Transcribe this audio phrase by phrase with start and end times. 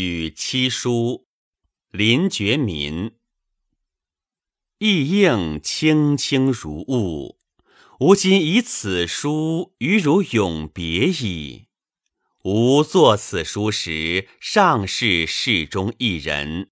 [0.00, 1.26] 与七书，
[1.90, 3.16] 林觉民。
[4.78, 7.40] 意应清清如雾，
[7.98, 11.66] 吾今以此书与汝永别矣。
[12.44, 16.68] 吾作此书时，尚是世中一人；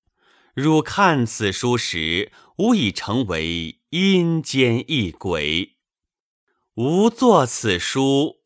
[0.55, 5.79] 汝看此书时，吾已成为阴间一鬼。
[6.77, 8.37] 吾作此书，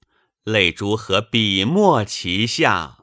[0.44, 2.99] 泪珠和笔墨齐下，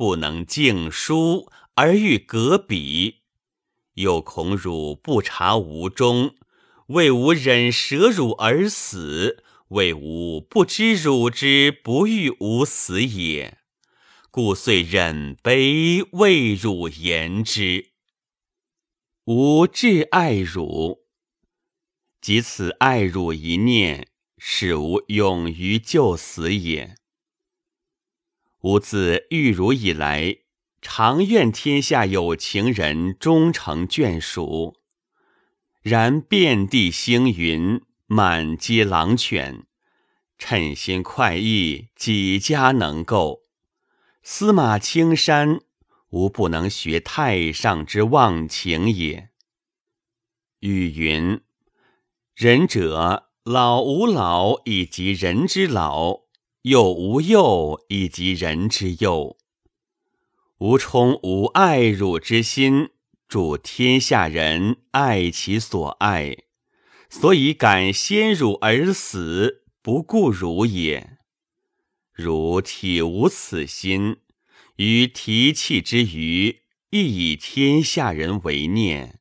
[0.00, 3.16] 不能静书而欲隔笔，
[3.96, 6.36] 又恐汝不察吾衷，
[6.86, 13.58] 为吾忍舍汝而死，为吾不知汝之不欲吾死也。
[14.30, 17.90] 故遂忍悲为汝言之。
[19.26, 21.00] 吾至爱汝，
[22.22, 24.08] 即此爱汝一念，
[24.38, 26.99] 使吾勇于就死也。
[28.62, 30.36] 吾自遇汝以来，
[30.82, 34.76] 常愿天下有情人终成眷属。
[35.80, 39.64] 然遍地星云，满街狼犬，
[40.36, 43.44] 称心快意，几家能够？
[44.22, 45.60] 司马青山，
[46.10, 49.30] 吾不能学太上之忘情也。
[50.58, 51.40] 语云
[52.36, 56.24] ：“仁者老吾老以及人之老，
[56.62, 59.36] 又无幼以及人之幼。”
[60.58, 62.90] 吾充吾爱汝之心，
[63.26, 66.36] 助天下人爱其所爱，
[67.08, 71.16] 所以敢先汝而死，不顾汝也。
[72.12, 74.18] 汝体无此心，
[74.76, 76.60] 于提气之余，
[76.90, 79.20] 亦以天下人为念，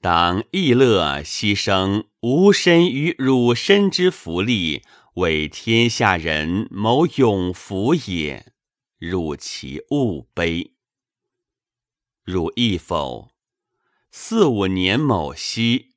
[0.00, 4.82] 当亦乐牺牲吾身于汝身之福利，
[5.14, 8.52] 为天下人谋永福也。
[8.98, 10.74] 汝其勿悲。
[12.22, 13.30] 汝亦否？
[14.10, 15.94] 四五年某夕，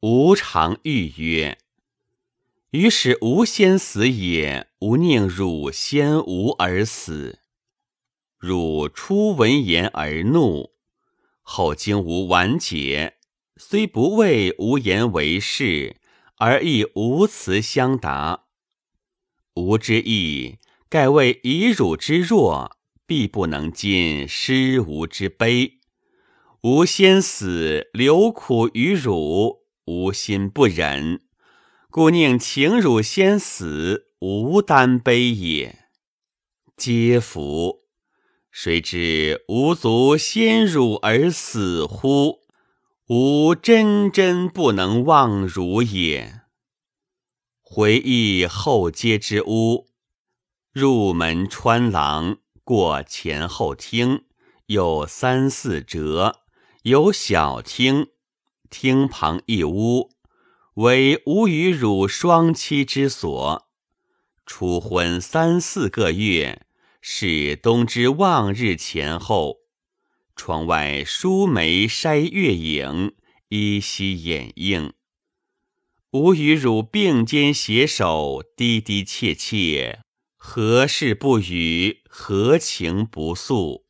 [0.00, 1.58] 吾常欲曰。
[2.70, 7.40] 于是吾先死也，吾宁汝先吾而死。
[8.38, 10.72] 汝初闻言而怒，
[11.42, 13.18] 后经吾完解，
[13.56, 15.96] 虽不谓无言为是，
[16.38, 18.44] 而亦无辞相答。
[19.54, 20.58] 吾之意，
[20.88, 22.76] 盖为以汝之弱，
[23.06, 25.80] 必不能尽失吾之悲。
[26.62, 31.22] 吾先死，留苦于汝，吾心不忍。
[31.90, 35.86] 故宁请汝先死，无担悲也。
[36.76, 37.84] 嗟夫！
[38.50, 42.40] 谁知吾足先汝而死乎？
[43.08, 46.40] 吾真真不能忘汝也。
[47.62, 49.86] 回忆后街之屋，
[50.72, 54.24] 入门穿廊，过前后厅，
[54.66, 56.40] 有三四折，
[56.82, 58.08] 有小厅，
[58.70, 60.10] 厅旁一屋。
[60.74, 63.68] 为吾与汝双栖之所，
[64.44, 66.66] 初婚三四个月，
[67.00, 69.58] 是冬之望日前后。
[70.36, 73.14] 窗外疏梅筛月影，
[73.48, 74.92] 依稀掩映。
[76.12, 80.02] 吾与汝并肩携手，低低切切，
[80.36, 83.86] 何事不语，何情不诉？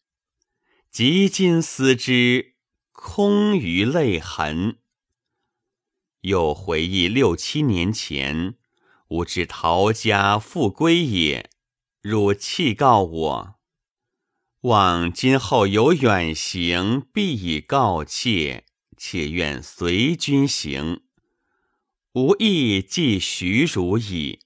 [0.90, 2.54] 及今思之，
[2.92, 4.78] 空余泪痕。
[6.22, 8.54] 又回忆六七年前，
[9.08, 11.50] 吾知陶家复归也。
[12.00, 13.55] 汝弃告我，
[14.66, 18.64] 望今后有远行，必以告妾。
[18.96, 21.02] 且愿随君行。
[22.14, 24.40] 吾意既许汝矣。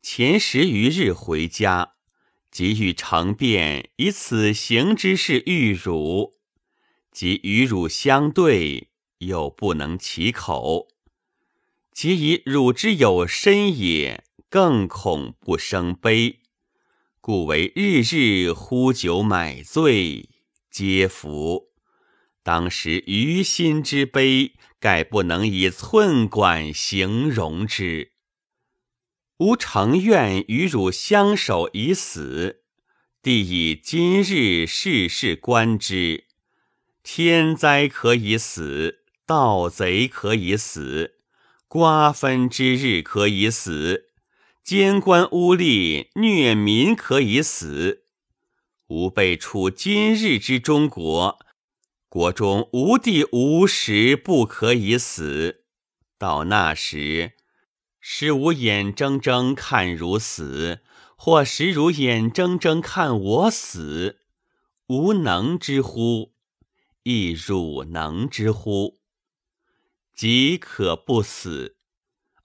[0.00, 1.94] 前十余日回家，
[2.50, 6.34] 即欲成便以此行之事遇汝，
[7.10, 8.88] 即与汝相对。
[9.18, 10.88] 又不能启口，
[11.90, 16.40] 即以汝之有身也，更恐不生悲，
[17.26, 20.28] 故为日日呼酒买醉，
[20.70, 21.72] 皆服。
[22.44, 28.12] 当时于心之悲，盖不能以寸管形容之。
[29.38, 32.62] 吾诚愿与汝相守以死，
[33.20, 36.26] 帝以今日世事观之，
[37.02, 39.00] 天灾可以死。
[39.26, 41.16] 盗贼可以死，
[41.66, 44.05] 瓜分之日可以死，
[44.66, 48.02] 奸官污吏虐民可以死。
[48.88, 51.38] 吾辈处今日之中国，
[52.08, 55.62] 国中无地无时不可以死。
[56.18, 57.34] 到那时，
[58.00, 60.80] 使吾眼睁睁看汝死，
[61.16, 64.18] 或使汝眼睁睁看我死，
[64.88, 66.32] 吾能之乎？
[67.04, 68.98] 亦汝能之乎？
[70.12, 71.75] 即可不死，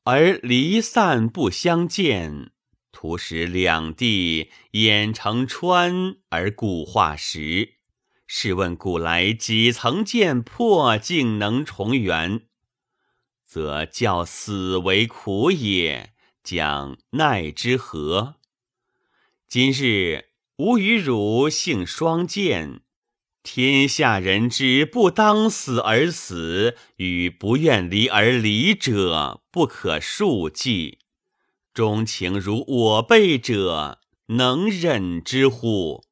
[0.04, 2.52] 而离散不相见，
[2.92, 7.76] 徒使两地眼成川而固化石。
[8.26, 12.48] 试问古来几曾见破镜能重圆？
[13.46, 18.38] 则教死为苦也，将奈之何？
[19.48, 22.82] 今日吾与汝性双见。
[23.44, 31.00] 天下人之不当死而死，与不愿离而离者不可数计。
[31.74, 36.04] 钟情如我辈者，能忍之乎？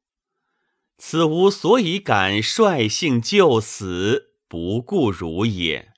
[0.98, 5.92] 此吾所以敢率性就死，不顾汝也。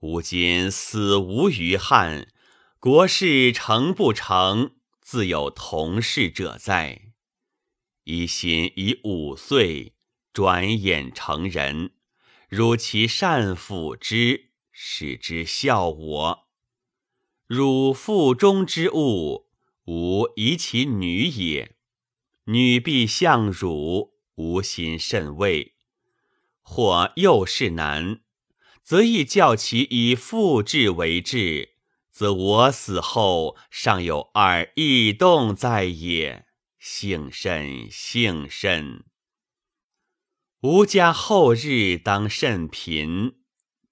[0.00, 2.28] 吾今死无余憾，
[2.78, 4.70] 国事成不成，
[5.02, 7.02] 自有同事者在。
[8.04, 9.95] 一心已五岁。
[10.36, 11.92] 转眼成人，
[12.50, 16.48] 汝其善抚之，使之效我。
[17.46, 19.46] 汝腹中之物，
[19.86, 21.76] 吾宜其女也。
[22.44, 25.76] 女必向汝，吾心甚慰。
[26.60, 28.20] 或又是男，
[28.82, 31.76] 则亦教其以父志为志，
[32.10, 36.44] 则我死后尚有二异动在也。
[36.78, 39.06] 幸甚，幸甚。
[40.62, 43.34] 吾家后日当甚贫，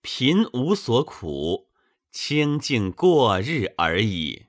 [0.00, 1.68] 贫无所苦，
[2.10, 4.46] 清静过日而已。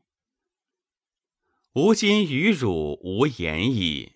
[1.74, 4.14] 吾今与汝无言矣。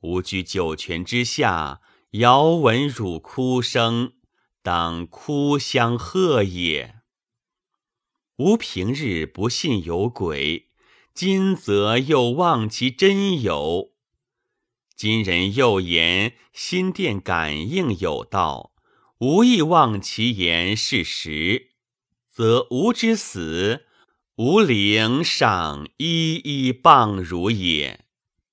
[0.00, 1.80] 吾居九泉之下，
[2.10, 4.14] 遥闻汝哭声，
[4.60, 6.96] 当哭相贺也。
[8.38, 10.72] 吾平日不信有鬼，
[11.14, 13.93] 今则又望其真有。
[14.96, 18.72] 今人又言心电感应有道，
[19.18, 21.70] 无亦望其言是实，
[22.30, 23.86] 则吾之死，
[24.36, 28.04] 吾灵尚一一谤汝也。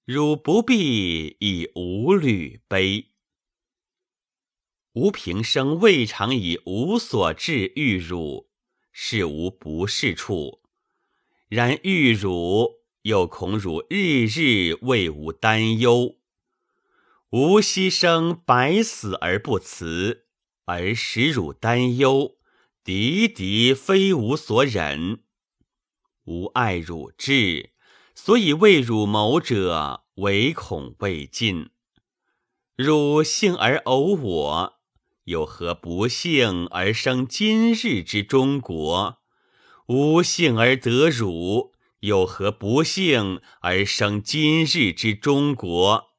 [0.04, 3.12] 汝不必以无虑悲。
[4.94, 8.50] 吾平生未尝以无所至遇汝，
[8.92, 10.62] 是无不是处。
[11.48, 16.18] 然遇汝，又恐汝日日为吾担忧。
[17.32, 20.26] 吾牺牲百死而不辞，
[20.66, 22.36] 而使汝担忧，
[22.84, 25.24] 敌敌非吾所忍。
[26.26, 27.70] 吾爱汝至，
[28.14, 31.70] 所以为汝谋者，唯恐未尽。
[32.76, 34.74] 汝幸而偶我，
[35.24, 39.20] 有何不幸而生今日之中国？
[39.88, 46.11] 吾幸而得汝，有何不幸而生今日之中国？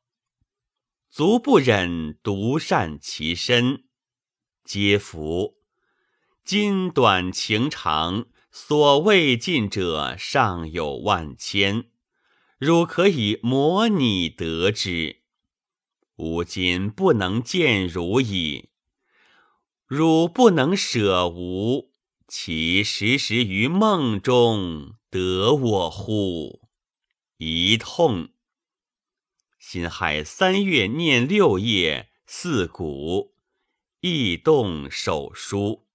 [1.13, 3.85] 足不忍独善其身，
[4.65, 5.59] 皆服。
[6.43, 11.91] 今短情长，所未尽者尚有万千。
[12.57, 15.21] 汝可以模拟得之。
[16.17, 18.71] 吾今不能见汝矣。
[19.87, 21.93] 汝不能舍吾，
[22.27, 26.63] 其时时于梦中得我乎？
[27.37, 28.31] 一痛。
[29.65, 33.37] 辛亥三月念六夜四鼓，
[34.01, 35.87] 异动手书。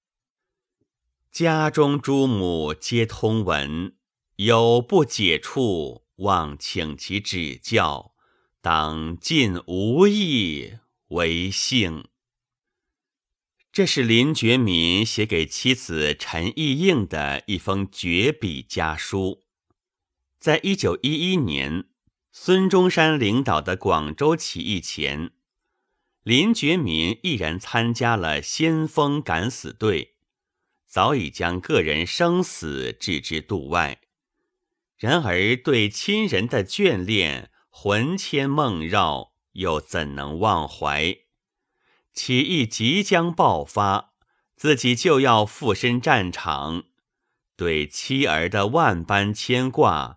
[1.34, 3.98] 家中诸母皆通文，
[4.38, 8.16] 有不解处，望请其指教。
[8.62, 10.78] 当尽无益
[11.10, 12.08] 为幸。
[13.74, 19.44] 这是林觉民写给妻子陈意应的一封绝笔家书，
[20.40, 21.90] 在一九一一年。
[22.39, 25.32] 孙中山领导的广州起义前，
[26.22, 30.13] 林觉民毅然参加了先锋敢死队，
[30.86, 34.00] 早已将个人生死置之度外。
[34.98, 41.17] 然而对亲人的眷恋魂牵梦绕，又怎能忘怀？
[42.13, 44.13] 起义即将爆发，
[44.56, 46.84] 自己就要附身战场，
[47.58, 50.17] 对妻儿的万般牵挂。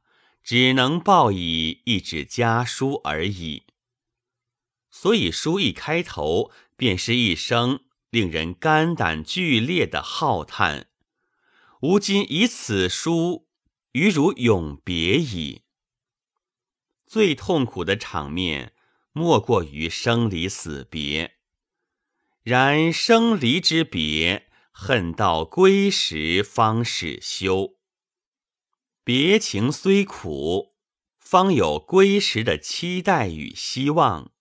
[0.51, 3.63] 只能报以一纸家书而已，
[4.91, 10.89] 所以书一开头便是一声令人肝胆俱裂的浩叹
[11.83, 13.47] ：“吾今以此书
[13.93, 15.63] 与汝永别矣。”
[17.07, 18.73] 最痛苦的场面
[19.13, 21.37] 莫过于生离死别，
[22.43, 27.77] 然生离之别，恨到归时方始休。
[29.03, 30.75] 别情虽苦，
[31.19, 34.33] 方有归时的期待与希望。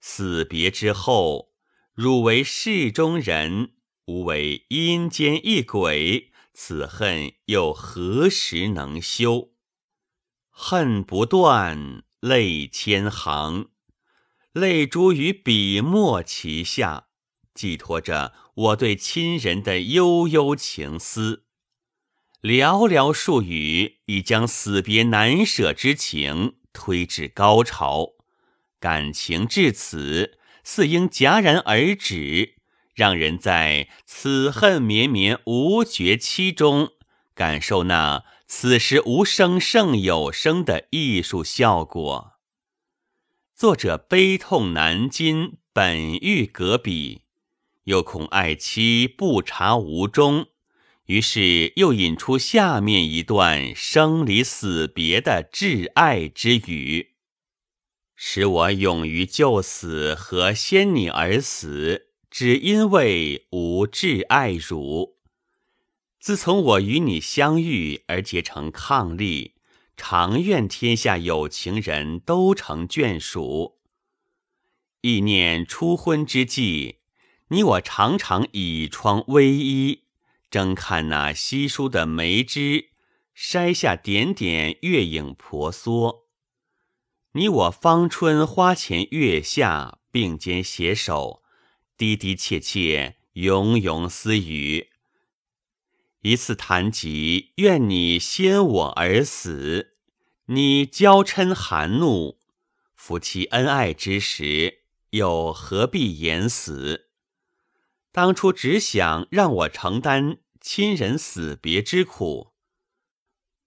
[0.00, 1.52] 死别之后，
[1.94, 3.72] 汝为世中人，
[4.06, 9.52] 吾为阴间一鬼，此恨又何时能休？
[10.48, 13.70] 恨不断，泪千行，
[14.52, 17.08] 泪珠于笔墨旗下，
[17.52, 21.45] 寄托着我对亲人的悠悠情思。
[22.42, 28.12] 寥寥数语，已将死别难舍之情推至高潮。
[28.78, 32.56] 感情至此，似应戛然而止，
[32.94, 36.90] 让人在此恨绵绵无绝期中，
[37.34, 42.34] 感受那此时无声胜有声的艺术效果。
[43.54, 47.22] 作者悲痛难禁，本欲搁笔，
[47.84, 50.48] 又恐爱妻不察无终，
[51.06, 57.14] 于是又引出下面一段生离死别的挚爱之语。
[58.14, 65.16] 使我勇于就死和先你而死，只因为无挚爱汝。
[66.18, 69.52] 自从我与你相遇而结成伉俪，
[69.96, 73.76] 常愿天下有情人都成眷属。
[75.02, 76.96] 意念初婚之际，
[77.48, 80.05] 你我常常倚窗微衣，
[80.56, 82.88] 争看那稀疏的梅枝，
[83.36, 86.30] 筛下点点月影婆娑。
[87.32, 91.42] 你我芳春花前月下，并肩携手，
[91.98, 94.88] 滴滴切切，永永私语。
[96.22, 99.98] 一次谈及，愿你先我而死。
[100.46, 102.38] 你娇嗔含怒，
[102.94, 104.78] 夫妻恩爱之时，
[105.10, 107.10] 又何必言死？
[108.10, 112.48] 当初只想让我承担亲人死别之苦，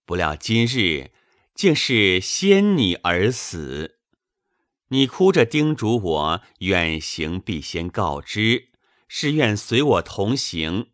[0.04, 1.12] 不料今日。
[1.54, 4.00] 竟是先你而死，
[4.88, 8.68] 你哭着叮嘱我远行必先告知，
[9.08, 10.88] 是愿随我同行。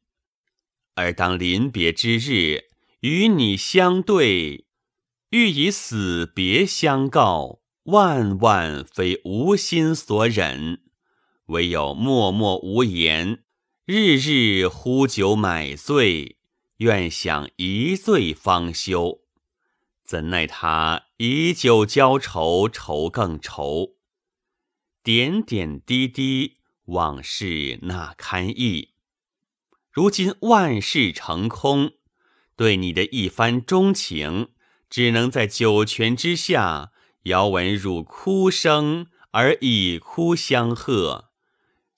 [0.94, 2.68] 而当临别之日，
[3.00, 4.66] 与你相对，
[5.30, 10.82] 欲以死别相告，万万非无心所忍，
[11.46, 13.42] 唯有默默无言，
[13.88, 16.38] 日日呼酒买醉，
[16.78, 19.20] 愿想一醉方休。
[20.02, 23.94] 怎奈他以酒浇愁，愁更愁。
[25.04, 28.94] 点点滴滴，往事那堪忆。
[29.92, 31.92] 如今万事成空，
[32.56, 34.48] 对你的一番钟情，
[34.90, 36.90] 只能在酒泉之下，
[37.26, 41.25] 遥闻汝哭声，而以哭相和，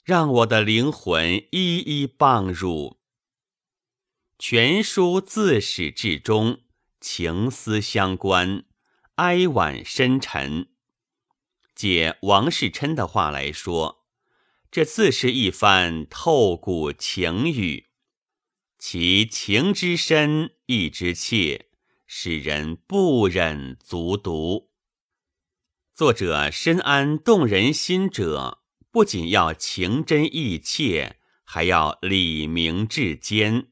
[0.09, 2.97] 让我的灵魂一一傍入。
[4.39, 6.63] 全书自始至终。
[6.99, 8.65] 情思相关，
[9.17, 10.69] 哀婉深沉。
[11.75, 14.07] 借王世琛的话来说，
[14.71, 17.89] 这自是一番透骨情语，
[18.79, 21.67] 其情之深，意之切，
[22.07, 24.71] 使人不忍卒读。
[25.95, 28.58] 作者深谙动人心者，
[28.91, 33.69] 不仅要情真意切，还要理明至坚，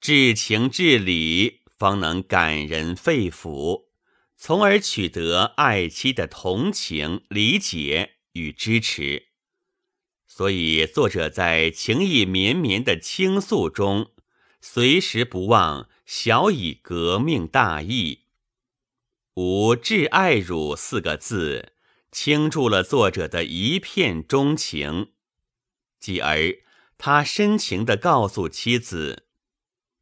[0.00, 1.60] 至情至理。
[1.78, 3.84] 方能感人肺腑，
[4.36, 9.28] 从而取得爱妻的同情、理解与支持。
[10.26, 14.10] 所以，作者在情意绵绵的倾诉中，
[14.60, 18.24] 随时不忘小以革命大义。
[19.34, 21.74] 无挚爱汝四个字，
[22.10, 25.12] 倾注了作者的一片钟情。
[26.00, 26.58] 继而，
[26.96, 29.26] 他深情地告诉妻子。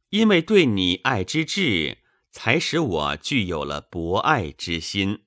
[0.09, 1.97] 因为对你爱之至，
[2.31, 5.23] 才使我具有了博爱之心，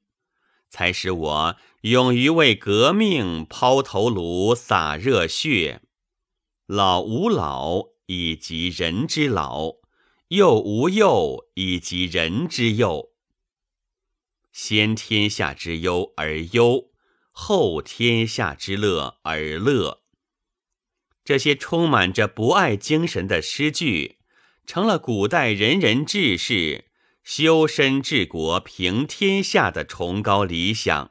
[0.71, 5.83] 才使我勇于为革命抛头颅、洒热血。
[6.67, 9.75] 老吾老以及人之老，
[10.29, 13.10] 幼吾幼以及人之幼。
[14.53, 16.91] 先天下之忧而忧，
[17.31, 20.03] 后天下之乐而乐。
[21.25, 24.19] 这些充满着博爱精神的诗句。
[24.67, 26.93] 成了古代仁人志士
[27.25, 31.11] 修身治国平天下的崇高理想。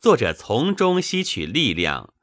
[0.00, 2.14] 作者从中吸取力量，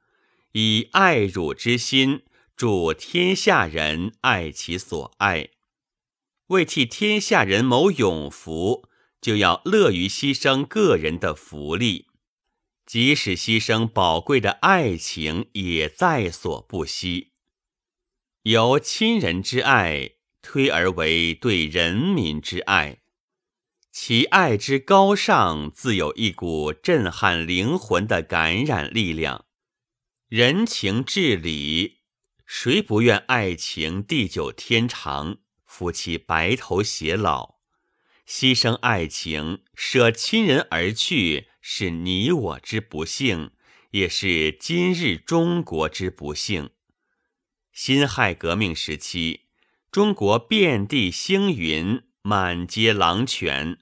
[0.54, 2.24] 以爱汝之心
[2.56, 5.50] 助天下人爱其所爱。
[6.48, 8.90] 为替天下人谋永福，
[9.26, 12.06] 就要乐于牺牲个人的福利，
[12.86, 17.32] 即使牺牲宝贵的爱情，也在所不惜。
[18.44, 20.12] 由亲人之爱。
[20.44, 23.02] 推而为对人民之爱，
[23.92, 29.46] 其爱之高尚，自有一股震撼灵魂的感染力量。
[30.28, 32.02] 人情至理，
[32.46, 37.55] 谁不愿爱情地久天长，夫妻白头偕老？
[38.28, 43.52] 牺牲爱情，舍亲人而去，是你我之不幸，
[43.92, 46.72] 也是今日中国之不幸。
[47.72, 49.42] 辛亥革命时期，
[49.92, 53.78] 中国遍地星云，满街狼犬，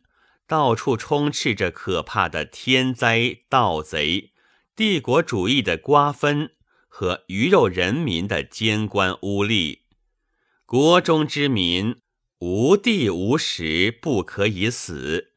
[0.46, 4.34] 到处充斥着可怕的天灾、盗贼、
[4.76, 6.52] 帝国主义的瓜分
[6.90, 9.80] 和鱼肉人民的奸官污吏，
[10.66, 12.03] 国中之民。
[12.46, 15.32] 无地无时不可以死，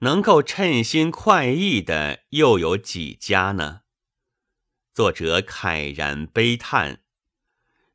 [0.00, 3.80] 能够称心快意的又有几家呢？
[4.92, 7.00] 作者慨然悲叹：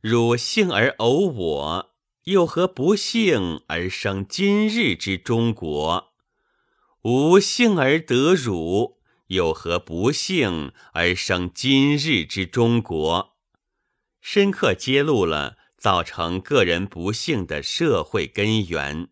[0.01, 6.15] 汝幸而偶我，又何不幸而生今日之中国？
[7.03, 13.35] 吾幸而得汝，又何不幸而生今日之中国？
[14.19, 15.57] 深刻揭露了。
[15.85, 19.07] 造成个人不幸的社会根源，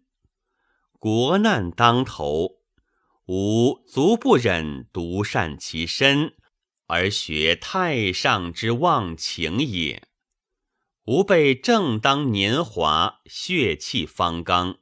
[0.98, 2.64] 国难当头，
[3.28, 6.34] 吾足不忍独善其身，
[6.88, 10.08] 而学太上之忘情也。
[11.06, 14.80] 吾辈正当年华，血气方刚，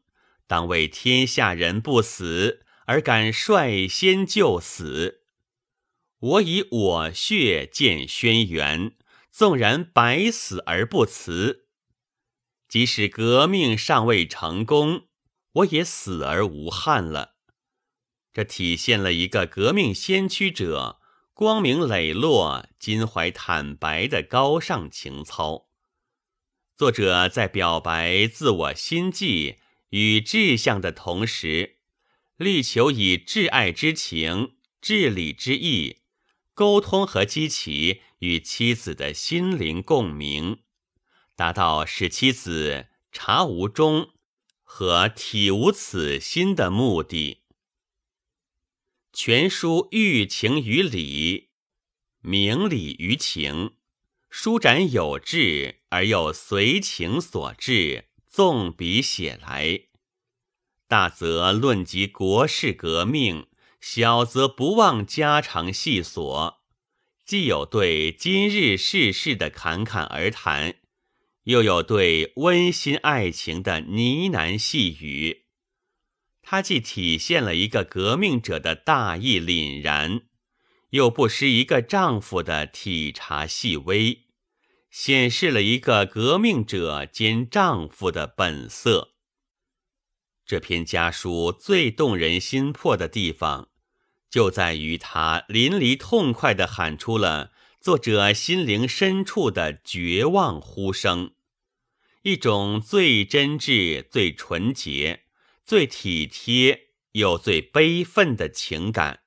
[0.47, 5.23] 当为天下人不死，而敢率先就死。
[6.19, 8.93] 我以我血见轩辕，
[9.29, 11.67] 纵然百死而不辞。
[12.71, 15.09] 即使革命尚未成功，
[15.51, 17.35] 我也死而无憾了。
[18.31, 21.01] 这体现了一个革命先驱者
[21.33, 25.67] 光明磊落、襟怀坦白的高尚情操。
[26.77, 29.57] 作者在表白自我心迹
[29.89, 31.79] 与志向的同时，
[32.37, 36.03] 力求以挚爱之情、至理之意，
[36.53, 40.59] 沟通和激起与妻子的心灵共鸣。
[41.41, 44.11] 达到使妻子察无中
[44.61, 47.41] 和体无此心的目的。
[49.11, 51.49] 全书寓情于理，
[52.19, 53.73] 明理于情，
[54.29, 59.85] 舒展有致而又随情所致，纵笔写来。
[60.87, 63.47] 大则论及国事革命，
[63.79, 66.57] 小则不忘家常细琐，
[67.25, 70.75] 既有对今日世事的侃侃而谈。
[71.45, 75.45] 又有对温馨爱情的呢喃细语，
[76.43, 80.21] 它既体现了一个革命者的大义凛然，
[80.91, 84.25] 又不失一个丈夫的体察细微，
[84.91, 89.15] 显示了一个革命者兼丈夫的本色。
[90.45, 93.69] 这篇家书最动人心魄的地方，
[94.29, 97.50] 就在于他淋漓痛快地喊出了。
[97.81, 101.33] 作者心灵深处的绝望呼声，
[102.21, 105.23] 一种最真挚、最纯洁、
[105.65, 109.21] 最体贴又最悲愤的情感。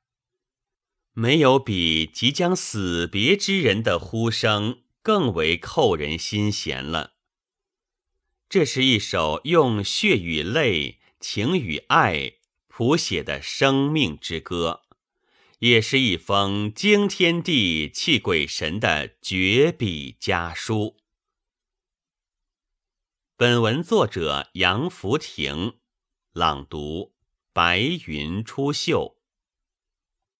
[1.14, 7.14] 没有比即将死别之人的呼声更为扣人心弦了。
[8.48, 12.34] 这是一首用血与泪、情与爱
[12.68, 14.83] 谱写的生命之歌。
[15.60, 20.96] 也是一封惊天地、泣鬼神的绝笔家书。
[23.36, 25.78] 本文作者杨福亭，
[26.32, 27.14] 朗读：
[27.52, 29.13] 白云出岫。